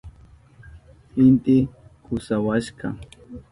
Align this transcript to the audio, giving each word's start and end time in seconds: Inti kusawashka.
Inti 1.25 1.57
kusawashka. 2.03 2.87